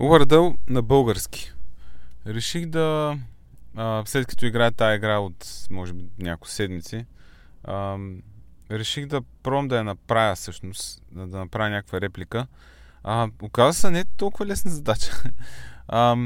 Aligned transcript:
Wordle 0.00 0.56
на 0.68 0.82
български. 0.82 1.52
Реших 2.26 2.66
да, 2.66 3.18
а, 3.76 4.02
след 4.06 4.26
като 4.26 4.46
играя 4.46 4.72
тази 4.72 4.96
игра 4.96 5.18
от, 5.18 5.66
може 5.70 5.92
би, 5.92 6.08
няколко 6.18 6.48
седмици, 6.48 7.06
а, 7.64 7.98
реших 8.70 9.06
да 9.06 9.22
пробвам 9.42 9.68
да 9.68 9.76
я 9.76 9.84
направя 9.84 10.34
всъщност, 10.34 11.02
да, 11.12 11.26
да 11.26 11.38
направя 11.38 11.70
някаква 11.70 12.00
реплика. 12.00 12.46
А, 13.04 13.28
оказва 13.42 13.72
се 13.72 13.90
не 13.90 14.00
е 14.00 14.04
толкова 14.16 14.46
лесна 14.46 14.70
задача. 14.70 15.12
а, 15.88 16.16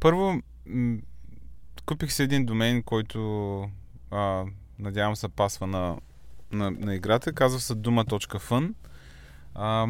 първо, 0.00 0.42
купих 1.86 2.12
си 2.12 2.22
един 2.22 2.46
домен, 2.46 2.82
който 2.82 3.60
а, 4.10 4.44
надявам 4.78 5.16
се 5.16 5.28
пасва 5.28 5.66
на, 5.66 5.96
на, 6.52 6.70
на 6.70 6.94
играта. 6.94 7.32
Казва 7.32 7.60
се 7.60 7.74
дума.fun. 7.74 8.74
А, 9.54 9.86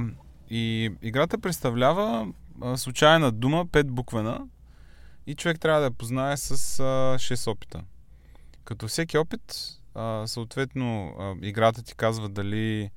и 0.51 0.93
играта 1.03 1.39
представлява 1.39 2.33
случайна 2.77 3.33
дума, 3.33 3.67
пет 3.67 3.91
буквена, 3.91 4.47
и 5.27 5.35
човек 5.35 5.61
трябва 5.61 5.81
да 5.81 5.87
я 5.87 5.91
познае 5.91 6.37
с 6.37 6.51
а, 6.81 6.85
6 7.19 7.51
опита. 7.51 7.85
Като 8.65 8.89
всеки 8.89 9.19
опит, 9.19 9.55
а, 9.95 10.27
съответно, 10.27 11.15
а, 11.19 11.35
играта 11.43 11.83
ти 11.83 11.95
казва 11.95 12.29
дали 12.29 12.91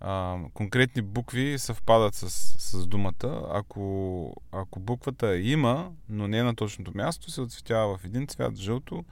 а, 0.00 0.38
конкретни 0.54 1.02
букви 1.02 1.58
съвпадат 1.58 2.14
с, 2.14 2.30
с 2.58 2.86
думата. 2.86 3.48
Ако, 3.52 4.34
ако 4.52 4.80
буквата 4.80 5.38
има, 5.38 5.90
но 6.08 6.28
не 6.28 6.38
е 6.38 6.42
на 6.42 6.54
точното 6.54 6.92
място, 6.94 7.30
се 7.30 7.40
отцветява 7.40 7.98
в 7.98 8.04
един 8.04 8.26
цвят, 8.26 8.56
жълто. 8.56 9.04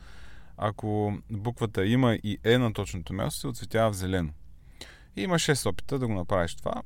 Ако 0.57 1.19
буквата 1.31 1.87
има 1.87 2.15
и 2.15 2.39
е 2.45 2.59
на 2.59 2.73
точното 2.73 3.13
място, 3.13 3.41
се 3.41 3.49
отцветява 3.49 3.93
в 3.93 3.97
зелено. 3.97 4.33
И 5.17 5.23
има 5.23 5.35
6 5.35 5.69
опита 5.71 5.99
да 5.99 6.07
го 6.07 6.15
направиш 6.15 6.55
това. 6.55 6.83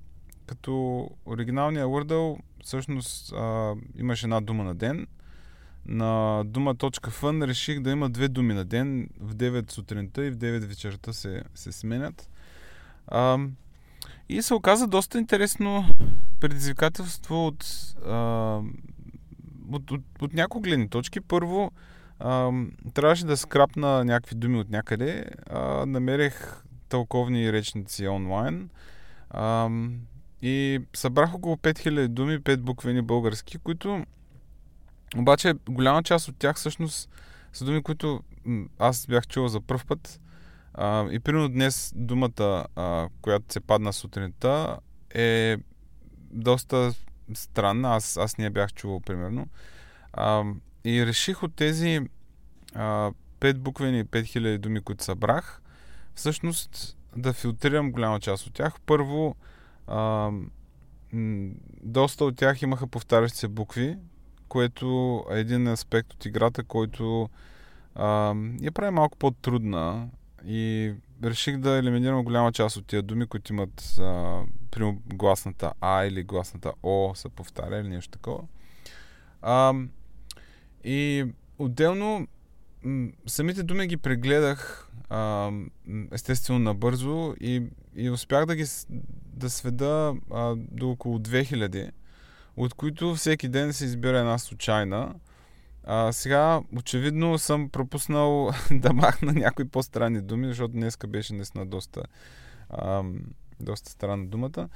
Като 0.50 1.08
оригиналния 1.26 1.86
Wordle 1.86 2.38
всъщност 2.64 3.32
а, 3.32 3.74
имаше 3.98 4.26
една 4.26 4.40
дума 4.40 4.64
на 4.64 4.74
ден. 4.74 5.06
На 5.86 6.42
дума.fun 6.44 7.46
реших 7.46 7.80
да 7.80 7.90
има 7.90 8.10
две 8.10 8.28
думи 8.28 8.54
на 8.54 8.64
ден. 8.64 9.08
В 9.20 9.34
9 9.34 9.70
сутринта 9.70 10.26
и 10.26 10.30
в 10.30 10.36
9 10.36 10.58
вечерта 10.58 11.12
се, 11.12 11.42
се 11.54 11.72
сменят. 11.72 12.30
А, 13.06 13.38
и 14.28 14.42
се 14.42 14.54
оказа 14.54 14.86
доста 14.86 15.18
интересно 15.18 15.84
предизвикателство 16.40 17.46
от, 17.46 17.64
а, 18.06 18.60
от, 19.72 19.90
от, 19.90 20.02
от 20.22 20.32
няколко 20.32 20.62
гледни 20.62 20.88
точки. 20.88 21.20
Първо, 21.20 21.72
а, 22.18 22.52
трябваше 22.94 23.26
да 23.26 23.36
скрапна 23.36 24.04
някакви 24.04 24.36
думи 24.36 24.58
от 24.58 24.70
някъде. 24.70 25.24
А, 25.50 25.86
намерех 25.86 26.62
тълковни 26.88 27.52
речници 27.52 28.08
онлайн. 28.08 28.70
А, 29.30 29.70
и 30.42 30.80
събрах 30.94 31.34
около 31.34 31.56
5000 31.56 32.08
думи, 32.08 32.38
5 32.38 32.56
буквени 32.56 33.02
български, 33.02 33.58
които 33.58 34.04
обаче 35.16 35.54
голяма 35.68 36.02
част 36.02 36.28
от 36.28 36.36
тях 36.36 36.56
всъщност 36.56 37.10
са 37.52 37.64
думи, 37.64 37.82
които 37.82 38.20
аз 38.78 39.06
бях 39.06 39.26
чул 39.26 39.48
за 39.48 39.60
първ 39.60 39.84
път. 39.86 40.20
А, 40.74 41.10
и 41.10 41.18
примерно 41.18 41.48
днес 41.48 41.92
думата, 41.96 42.66
а, 42.76 43.08
която 43.22 43.52
се 43.52 43.60
падна 43.60 43.92
сутринта, 43.92 44.78
е 45.14 45.56
доста 46.30 46.92
странна. 47.34 47.94
Аз, 47.94 48.16
аз 48.16 48.38
не 48.38 48.44
я 48.44 48.50
бях 48.50 48.72
чувал, 48.72 49.00
примерно. 49.00 49.46
А, 50.12 50.44
и 50.84 51.06
реших 51.06 51.42
от 51.42 51.54
тези 51.54 52.00
а, 52.74 53.12
5 53.40 53.58
буквени 53.58 54.04
5000 54.04 54.58
думи, 54.58 54.80
които 54.80 55.04
събрах, 55.04 55.62
всъщност 56.14 56.96
да 57.16 57.32
филтрирам 57.32 57.92
голяма 57.92 58.20
част 58.20 58.46
от 58.46 58.54
тях. 58.54 58.74
Първо, 58.86 59.36
а, 59.90 60.30
доста 61.82 62.24
от 62.24 62.36
тях 62.36 62.62
имаха 62.62 62.86
повтарящи 62.86 63.38
се 63.38 63.48
букви, 63.48 63.96
което 64.48 65.24
е 65.32 65.38
един 65.38 65.68
аспект 65.68 66.12
от 66.12 66.26
играта, 66.26 66.64
който 66.64 67.28
а, 67.94 68.34
я 68.60 68.72
прави 68.72 68.90
малко 68.90 69.18
по-трудна 69.18 70.08
и 70.46 70.94
реших 71.24 71.58
да 71.58 71.70
елиминирам 71.70 72.24
голяма 72.24 72.52
част 72.52 72.76
от 72.76 72.86
тия 72.86 73.02
думи, 73.02 73.26
които 73.26 73.52
имат 73.52 73.94
а, 74.00 74.42
гласната 75.06 75.72
А 75.80 76.04
или 76.04 76.22
гласната 76.22 76.72
О 76.82 77.12
са 77.14 77.28
повтаря 77.28 77.78
или 77.78 77.88
нещо 77.88 78.10
такова. 78.10 78.42
А, 79.42 79.74
и 80.84 81.26
отделно 81.58 82.26
самите 83.26 83.62
думи 83.62 83.86
ги 83.86 83.96
прегледах 83.96 84.90
естествено 86.12 86.58
набързо 86.58 87.34
и, 87.40 87.62
и 87.96 88.10
успях 88.10 88.46
да 88.46 88.56
ги 88.56 88.64
да 89.40 89.50
сведа 89.50 90.14
а, 90.30 90.54
до 90.56 90.90
около 90.90 91.18
2000, 91.18 91.90
от 92.56 92.74
които 92.74 93.14
всеки 93.14 93.48
ден 93.48 93.72
се 93.72 93.84
избира 93.84 94.18
една 94.18 94.38
случайна. 94.38 95.14
А, 95.84 96.12
сега, 96.12 96.60
очевидно, 96.76 97.38
съм 97.38 97.68
пропуснал 97.68 98.50
да 98.70 98.92
махна 98.92 99.32
някои 99.32 99.64
по-странни 99.64 100.20
думи, 100.20 100.48
защото 100.48 100.72
днеска 100.72 101.06
беше 101.06 101.34
наистина 101.34 101.66
доста, 101.66 102.02
а, 102.70 103.02
доста 103.60 103.90
странна 103.90 104.26
думата. 104.26 104.68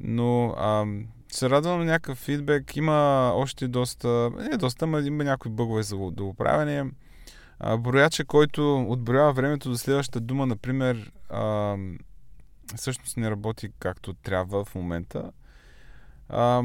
Но 0.00 0.54
а, 0.58 0.86
се 1.32 1.50
радвам 1.50 1.78
на 1.78 1.84
някакъв 1.84 2.18
фидбек. 2.18 2.76
Има 2.76 3.30
още 3.34 3.68
доста, 3.68 4.30
не 4.50 4.56
доста, 4.56 4.86
но 4.86 4.98
има 4.98 5.24
някои 5.24 5.50
бъгове 5.50 5.82
за 5.82 5.96
доуправяне. 5.96 6.84
брояче, 7.78 8.24
който 8.24 8.86
отброява 8.88 9.32
времето 9.32 9.70
до 9.70 9.78
следващата 9.78 10.20
дума, 10.20 10.46
например, 10.46 11.12
а, 11.28 11.76
всъщност 12.76 13.16
не 13.16 13.30
работи 13.30 13.68
както 13.78 14.14
трябва 14.14 14.64
в 14.64 14.74
момента. 14.74 15.32
А, 16.28 16.62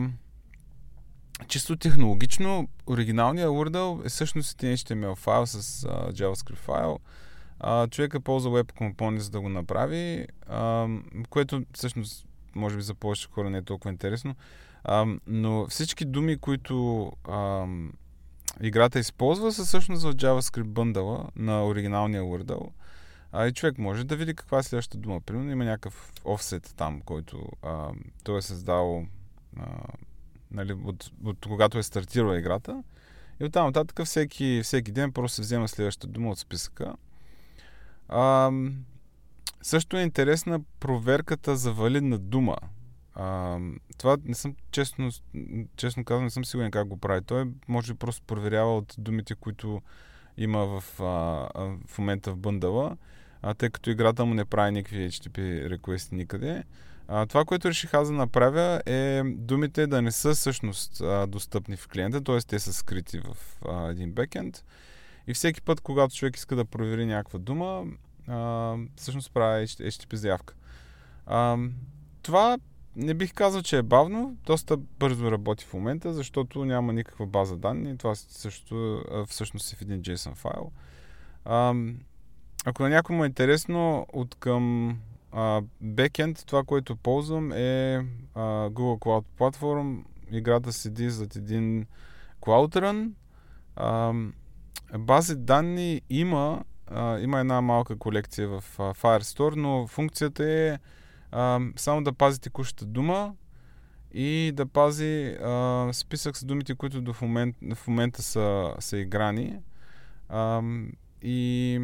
чисто 1.48 1.76
технологично, 1.76 2.68
оригиналният 2.88 3.50
Wordle 3.50 4.06
е 4.06 4.10
всъщност 4.10 4.64
един 4.64 4.78
HTML 4.78 5.16
файл 5.16 5.46
с 5.46 5.84
а, 5.84 6.12
JavaScript 6.12 6.56
файл. 6.56 7.00
А, 7.60 7.88
човека 7.88 8.22
ползва 8.22 8.64
Web 8.64 8.74
Components 8.74 9.18
за 9.18 9.30
да 9.30 9.42
го 9.42 9.50
направи, 9.50 10.28
а, 10.48 10.88
което 11.30 11.64
всъщност 11.74 12.28
може 12.56 12.76
би 12.76 12.82
за 12.82 12.96
повече 12.96 13.28
хора 13.32 13.50
не 13.50 13.58
е 13.58 13.62
толкова 13.62 13.92
интересно. 13.92 14.36
А, 14.84 15.06
но 15.28 15.68
всички 15.68 16.06
думи, 16.06 16.38
които 16.38 17.12
а, 17.24 17.66
играта 18.62 19.00
използва, 19.00 19.52
са 19.52 19.66
всъщност 19.66 20.04
в 20.04 20.14
JavaScript 20.14 20.64
бъндала 20.64 21.30
на 21.36 21.66
оригиналния 21.68 22.24
Wordle. 22.24 22.70
А 23.38 23.48
и 23.48 23.54
човек 23.54 23.78
може 23.78 24.04
да 24.04 24.16
види 24.16 24.34
каква 24.34 24.60
е 24.60 24.64
следващата 24.64 24.98
дума. 24.98 25.22
Примерно 25.22 25.52
има 25.52 25.66
някакъв 25.66 26.12
офсет 26.26 26.74
там, 26.78 27.02
който 27.02 27.48
а, 27.62 27.90
той 28.24 28.38
е 28.38 28.42
създал 28.42 29.06
а, 29.58 29.66
нали, 30.52 30.74
от, 30.74 31.12
от 31.24 31.46
когато 31.46 31.78
е 31.78 31.84
стартирала 31.84 32.40
играта. 32.40 32.84
И 33.40 33.46
оттам 33.46 33.66
нататък 33.66 34.06
всеки, 34.06 34.62
всеки 34.64 34.92
ден 34.92 35.12
просто 35.12 35.36
се 35.36 35.42
взема 35.42 35.68
следващата 35.68 36.08
дума 36.08 36.30
от 36.30 36.40
списъка. 36.40 36.96
А, 38.08 38.52
също 39.62 39.98
е 39.98 40.02
интересна 40.02 40.60
проверката 40.80 41.56
за 41.56 41.74
валидна 41.74 42.18
дума. 42.18 42.56
А, 43.16 43.58
това 43.98 44.18
не 44.24 44.36
съм 44.36 44.56
честно, 44.72 45.10
честно 45.76 46.06
казвам, 46.06 46.24
не 46.24 46.30
съм 46.30 46.46
сигурен 46.46 46.72
как 46.72 46.88
го 46.88 46.98
прави. 46.98 47.22
Той 47.22 47.46
може 47.68 47.94
би 47.94 48.00
просто 48.00 48.24
проверява 48.24 48.78
от 48.78 48.96
думите, 48.98 49.36
които 49.36 49.82
има 50.38 50.66
в, 50.66 50.84
а, 51.00 51.04
в 51.88 51.98
момента 51.98 52.32
в 52.32 52.38
бъндала 52.38 52.98
а, 53.46 53.54
тъй 53.54 53.70
като 53.70 53.90
играта 53.90 54.26
му 54.26 54.34
не 54.34 54.46
прави 54.46 54.72
никакви 54.72 55.12
HTTP 55.12 55.70
реквести 55.70 56.16
никъде. 56.16 56.64
А, 57.08 57.26
това, 57.26 57.46
което 57.46 57.70
реших 57.70 57.94
аз 57.94 58.08
да 58.08 58.14
направя 58.14 58.82
е 58.86 59.22
думите 59.26 59.88
да 59.88 60.02
не 60.02 60.12
са 60.12 60.34
всъщност 60.34 61.02
а, 61.02 61.28
достъпни 61.28 61.78
в 61.78 61.88
клиента, 61.88 62.24
т.е. 62.24 62.40
те 62.40 62.60
са 62.60 62.74
скрити 62.74 63.20
в 63.20 63.38
а, 63.68 63.88
един 63.90 64.12
бекенд. 64.12 64.64
И 65.28 65.34
всеки 65.34 65.62
път, 65.62 65.82
когато 65.82 66.16
човек 66.16 66.38
иска 66.38 66.56
да 66.56 66.66
провери 66.66 67.06
някаква 67.06 67.40
дума, 67.40 67.84
а, 68.28 68.76
всъщност 68.96 69.34
прави 69.34 69.68
HTTP 69.68 70.16
заявка. 70.16 70.54
А, 71.26 71.58
това 72.22 72.58
не 72.96 73.14
бих 73.14 73.34
казал, 73.34 73.62
че 73.62 73.78
е 73.78 73.84
бавно, 73.84 74.38
доста 74.46 74.78
бързо 74.78 75.32
работи 75.32 75.66
в 75.66 75.74
момента, 75.74 76.14
защото 76.14 76.66
няма 76.66 76.94
никаква 76.94 77.26
база 77.26 77.58
данни. 77.58 77.98
Това 77.98 78.16
също 78.16 79.04
всъщност 79.28 79.74
е 79.74 79.76
в 79.76 79.82
един 79.82 80.02
JSON 80.02 80.36
файл. 80.36 80.72
А, 81.46 81.74
ако 82.66 82.84
на 82.84 82.90
някой 82.90 83.16
му 83.16 83.24
е 83.24 83.28
интересно, 83.28 84.08
от 84.14 84.36
към 84.36 84.98
бекенд, 85.82 86.44
това, 86.46 86.64
което 86.64 86.96
ползвам 86.96 87.52
е 87.52 87.96
а, 88.36 88.40
Google 88.70 89.00
Cloud 89.00 89.26
Platform. 89.40 90.04
Играта 90.32 90.74
седи 90.74 91.10
зад 91.10 91.36
един 91.36 91.86
Cloud 92.42 92.76
Run. 92.76 93.12
А, 93.76 94.14
бази 95.00 95.36
данни 95.36 96.02
има, 96.10 96.64
а, 96.88 97.20
има 97.20 97.40
една 97.40 97.62
малка 97.62 97.98
колекция 97.98 98.48
в 98.48 98.64
а, 98.80 98.94
Firestore, 98.94 99.56
но 99.56 99.88
функцията 99.88 100.50
е 100.50 100.80
а, 101.32 101.60
само 101.76 102.04
да 102.04 102.14
пази 102.14 102.42
текущата 102.42 102.86
дума 102.86 103.34
и 104.14 104.52
да 104.54 104.66
пази 104.66 105.38
а, 105.44 105.90
списък 105.94 106.38
с 106.38 106.46
думите, 106.46 106.76
които 106.76 107.02
до 107.02 107.14
момент, 107.22 107.56
в 107.76 107.88
момента 107.88 108.22
са, 108.22 108.76
са 108.80 108.98
играни. 108.98 109.60
А, 110.30 110.62
и 111.22 111.80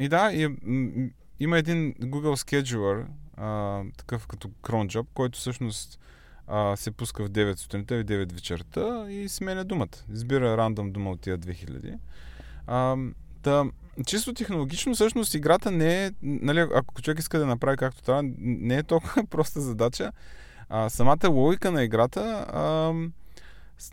и 0.00 0.08
да, 0.08 0.32
и, 0.32 0.56
има 1.40 1.58
един 1.58 1.94
Google 1.94 2.62
Scheduler, 2.62 3.06
а, 3.36 3.82
такъв 3.96 4.26
като 4.26 4.48
cron 4.48 4.98
job, 4.98 5.06
който 5.14 5.38
всъщност 5.38 6.00
а, 6.46 6.76
се 6.76 6.90
пуска 6.90 7.24
в 7.24 7.30
9 7.30 7.54
сутринта 7.56 7.96
и 7.96 8.04
9 8.04 8.32
вечерта 8.32 9.06
и 9.10 9.28
сменя 9.28 9.64
думата. 9.64 9.88
Избира 10.12 10.56
рандом 10.56 10.92
дума 10.92 11.10
от 11.10 11.20
тия 11.20 11.38
2000. 11.38 11.98
А, 12.66 12.96
да, 13.42 13.64
чисто 14.06 14.34
технологично, 14.34 14.94
всъщност 14.94 15.34
играта 15.34 15.70
не 15.70 16.06
е, 16.06 16.10
нали, 16.22 16.60
ако 16.60 17.02
човек 17.02 17.18
иска 17.18 17.38
да 17.38 17.46
направи 17.46 17.76
както 17.76 18.02
трябва, 18.02 18.22
не 18.38 18.76
е 18.76 18.82
толкова 18.82 19.26
проста 19.30 19.60
задача. 19.60 20.12
А, 20.68 20.90
самата 20.90 21.28
логика 21.28 21.70
на 21.70 21.82
играта 21.82 22.46
а, 22.52 22.92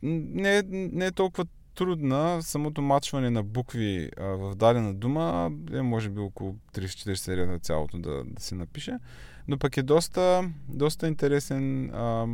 не, 0.03 0.57
е, 0.57 0.63
не 0.71 1.05
е 1.05 1.11
толкова 1.11 1.45
трудна. 1.79 2.43
Самото 2.43 2.81
мачване 2.81 3.29
на 3.29 3.43
букви 3.43 4.11
а, 4.17 4.23
в 4.23 4.55
дадена 4.55 4.93
дума 4.93 5.51
е 5.71 5.81
може 5.81 6.09
би 6.09 6.19
около 6.19 6.55
30-40 6.73 7.13
серията 7.13 7.59
цялото 7.59 7.97
да, 7.99 8.23
да 8.25 8.41
се 8.41 8.55
напише. 8.55 8.97
Но 9.47 9.57
пък 9.57 9.77
е 9.77 9.83
доста, 9.83 10.51
доста 10.67 11.07
интересен 11.07 11.89
а, 11.89 12.27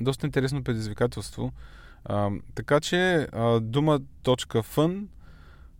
доста 0.00 0.26
интересно 0.26 0.64
предизвикателство. 0.64 1.52
А, 2.04 2.30
така 2.54 2.80
че 2.80 3.28
а, 3.32 3.60
дума.fun 3.60 5.06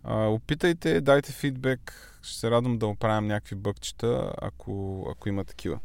а, 0.05 0.27
опитайте, 0.27 1.01
дайте 1.01 1.33
фидбек. 1.33 2.09
Ще 2.23 2.39
се 2.39 2.51
радвам 2.51 2.79
да 2.79 2.87
оправям 2.87 3.27
някакви 3.27 3.57
бъкчета, 3.57 4.33
ако, 4.43 5.07
ако 5.11 5.29
има 5.29 5.45
такива. 5.45 5.79